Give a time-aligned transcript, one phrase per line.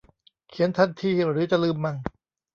[0.49, 1.95] เขียนทันทีหรือจะลืมมัน